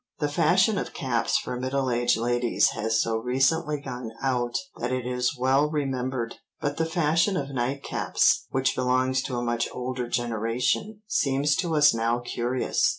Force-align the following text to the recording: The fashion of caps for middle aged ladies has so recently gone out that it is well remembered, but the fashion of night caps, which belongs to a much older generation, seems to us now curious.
The 0.17 0.29
fashion 0.29 0.79
of 0.79 0.95
caps 0.95 1.37
for 1.37 1.55
middle 1.59 1.91
aged 1.91 2.17
ladies 2.17 2.69
has 2.69 2.99
so 2.99 3.17
recently 3.17 3.79
gone 3.79 4.09
out 4.19 4.57
that 4.77 4.91
it 4.91 5.05
is 5.05 5.37
well 5.37 5.69
remembered, 5.69 6.37
but 6.59 6.77
the 6.77 6.87
fashion 6.87 7.37
of 7.37 7.51
night 7.51 7.83
caps, 7.83 8.47
which 8.49 8.75
belongs 8.75 9.21
to 9.21 9.37
a 9.37 9.43
much 9.43 9.69
older 9.71 10.07
generation, 10.09 11.03
seems 11.05 11.55
to 11.57 11.75
us 11.75 11.93
now 11.93 12.17
curious. 12.17 12.89